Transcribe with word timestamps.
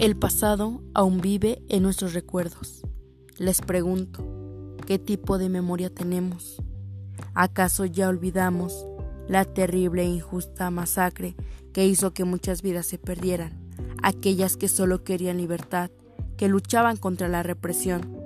El 0.00 0.16
pasado 0.16 0.80
aún 0.94 1.20
vive 1.20 1.62
en 1.68 1.82
nuestros 1.82 2.14
recuerdos. 2.14 2.80
Les 3.36 3.60
pregunto, 3.60 4.26
¿qué 4.86 4.98
tipo 4.98 5.36
de 5.36 5.50
memoria 5.50 5.90
tenemos? 5.90 6.62
¿Acaso 7.34 7.84
ya 7.84 8.08
olvidamos 8.08 8.86
la 9.28 9.44
terrible 9.44 10.00
e 10.00 10.06
injusta 10.06 10.70
masacre 10.70 11.36
que 11.74 11.86
hizo 11.86 12.14
que 12.14 12.24
muchas 12.24 12.62
vidas 12.62 12.86
se 12.86 12.96
perdieran? 12.96 13.52
Aquellas 14.02 14.56
que 14.56 14.68
solo 14.68 15.04
querían 15.04 15.36
libertad, 15.36 15.90
que 16.38 16.48
luchaban 16.48 16.96
contra 16.96 17.28
la 17.28 17.42
represión. 17.42 18.16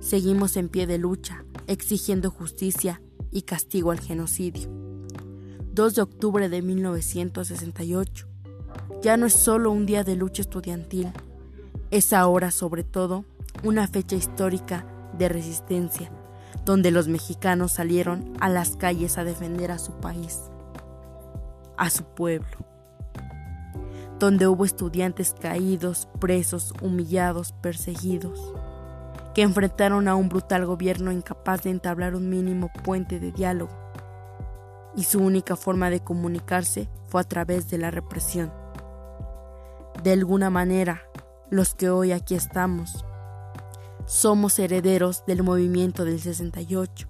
Seguimos 0.00 0.58
en 0.58 0.68
pie 0.68 0.86
de 0.86 0.98
lucha, 0.98 1.46
exigiendo 1.66 2.30
justicia 2.30 3.00
y 3.30 3.42
castigo 3.42 3.90
al 3.90 4.00
genocidio. 4.00 4.68
2 5.72 5.94
de 5.94 6.02
octubre 6.02 6.50
de 6.50 6.60
1968 6.60 8.35
ya 9.02 9.16
no 9.16 9.26
es 9.26 9.34
solo 9.34 9.70
un 9.70 9.86
día 9.86 10.04
de 10.04 10.16
lucha 10.16 10.42
estudiantil, 10.42 11.12
es 11.90 12.12
ahora 12.12 12.50
sobre 12.50 12.84
todo 12.84 13.24
una 13.62 13.86
fecha 13.86 14.16
histórica 14.16 14.86
de 15.16 15.28
resistencia, 15.28 16.10
donde 16.64 16.90
los 16.90 17.08
mexicanos 17.08 17.72
salieron 17.72 18.32
a 18.40 18.48
las 18.48 18.76
calles 18.76 19.18
a 19.18 19.24
defender 19.24 19.70
a 19.70 19.78
su 19.78 19.92
país, 19.92 20.40
a 21.76 21.90
su 21.90 22.04
pueblo, 22.04 22.56
donde 24.18 24.46
hubo 24.46 24.64
estudiantes 24.64 25.34
caídos, 25.38 26.08
presos, 26.18 26.72
humillados, 26.82 27.52
perseguidos, 27.52 28.52
que 29.34 29.42
enfrentaron 29.42 30.08
a 30.08 30.14
un 30.14 30.28
brutal 30.28 30.64
gobierno 30.64 31.12
incapaz 31.12 31.62
de 31.62 31.70
entablar 31.70 32.14
un 32.14 32.28
mínimo 32.30 32.70
puente 32.82 33.20
de 33.20 33.32
diálogo, 33.32 33.72
y 34.96 35.04
su 35.04 35.20
única 35.20 35.56
forma 35.56 35.90
de 35.90 36.00
comunicarse 36.00 36.88
fue 37.08 37.20
a 37.20 37.24
través 37.24 37.68
de 37.68 37.78
la 37.78 37.90
represión. 37.90 38.50
De 40.06 40.12
alguna 40.12 40.50
manera, 40.50 41.02
los 41.50 41.74
que 41.74 41.90
hoy 41.90 42.12
aquí 42.12 42.36
estamos, 42.36 43.04
somos 44.06 44.56
herederos 44.60 45.26
del 45.26 45.42
movimiento 45.42 46.04
del 46.04 46.20
68. 46.20 47.08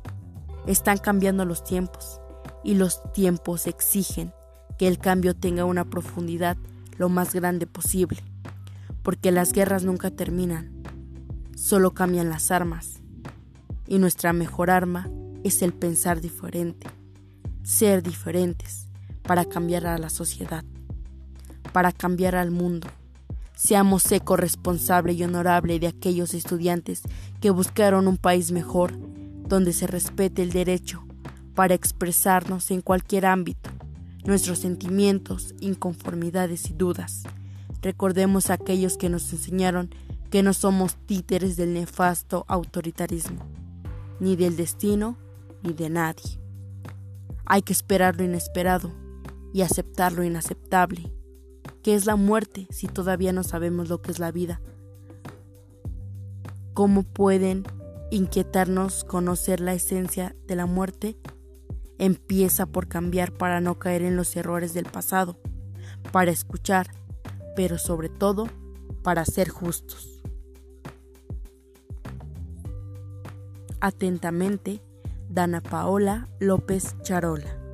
Están 0.67 0.97
cambiando 0.97 1.45
los 1.45 1.63
tiempos 1.63 2.23
y 2.65 2.75
los 2.75 3.03
tiempos 3.13 3.67
exigen 3.67 4.33
que 4.79 4.89
el 4.89 4.97
cambio 4.97 5.37
tenga 5.37 5.67
una 5.67 5.85
profundidad 5.85 6.57
lo 6.97 7.11
más 7.11 7.35
grande 7.35 7.67
posible, 7.67 8.23
porque 9.03 9.31
las 9.31 9.53
guerras 9.53 9.85
nunca 9.85 10.11
terminan, 10.11 10.83
solo 11.55 11.93
cambian 11.93 12.31
las 12.31 12.51
armas, 12.51 13.03
y 13.87 13.99
nuestra 13.99 14.33
mejor 14.33 14.71
arma 14.71 15.11
es 15.45 15.61
el 15.61 15.75
pensar 15.75 16.23
diferente, 16.23 16.89
ser 17.63 18.03
diferentes 18.03 18.87
para 19.21 19.45
cambiar 19.45 19.87
a 19.87 19.99
la 19.99 20.09
sociedad 20.09 20.65
para 21.77 21.93
cambiar 21.93 22.37
al 22.37 22.51
mundo. 22.51 22.89
Seamos 23.55 24.11
eco 24.11 24.39
responsable 24.39 25.13
y 25.13 25.23
honorable 25.23 25.79
de 25.79 25.89
aquellos 25.89 26.33
estudiantes 26.33 27.03
que 27.39 27.51
buscaron 27.51 28.09
un 28.09 28.17
país 28.17 28.51
mejor, 28.51 28.95
donde 29.47 29.75
se 29.75 29.87
respete 29.87 30.43
el 30.43 30.53
derecho 30.53 31.05
para 31.55 31.75
expresarnos 31.75 32.71
en 32.71 32.81
cualquier 32.81 33.27
ámbito, 33.27 33.69
nuestros 34.25 34.61
sentimientos, 34.61 35.55
inconformidades 35.61 36.71
y 36.71 36.73
dudas. 36.73 37.25
Recordemos 37.83 38.49
a 38.49 38.55
aquellos 38.55 38.97
que 38.97 39.11
nos 39.11 39.31
enseñaron 39.35 39.91
que 40.31 40.43
no 40.43 40.55
somos 40.55 40.97
títeres 41.05 41.59
del 41.59 41.75
nefasto 41.75 42.47
autoritarismo, 42.49 43.45
ni 44.19 44.35
del 44.35 44.57
destino, 44.57 45.19
ni 45.63 45.75
de 45.75 45.91
nadie. 45.91 46.41
Hay 47.45 47.61
que 47.61 47.75
esperar 47.75 48.17
lo 48.17 48.25
inesperado 48.25 48.91
y 49.53 49.61
aceptar 49.61 50.13
lo 50.13 50.25
inaceptable 50.25 51.13
¿Qué 51.87 51.95
es 51.95 52.05
la 52.05 52.17
muerte 52.17 52.67
si 52.71 52.89
todavía 52.89 53.33
no 53.33 53.45
sabemos 53.45 53.89
lo 53.89 54.03
que 54.03 54.11
es 54.11 54.19
la 54.19 54.33
vida? 54.33 54.61
¿Cómo 56.75 57.05
pueden 57.05 57.63
inquietarnos 58.11 59.05
conocer 59.05 59.61
la 59.61 59.73
esencia 59.73 60.35
de 60.49 60.57
la 60.57 60.67
muerte? 60.67 61.17
Empieza 61.99 62.67
por 62.67 62.89
cambiar 62.89 63.31
para 63.31 63.61
no 63.61 63.79
caer 63.79 64.03
en 64.03 64.17
los 64.17 64.35
errores 64.35 64.75
del 64.75 64.87
pasado, 64.87 65.39
para 66.11 66.33
escuchar, 66.33 66.89
pero 67.55 67.79
sobre 67.79 68.09
todo 68.09 68.49
para 69.05 69.25
ser 69.25 69.49
justos. 69.49 70.25
Atentamente, 73.79 74.83
Dana 75.29 75.61
Paola 75.61 76.27
López 76.41 76.97
Charola. 77.03 77.66